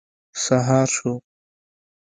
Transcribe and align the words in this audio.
سهار 0.43 0.87
شو. 0.95 1.11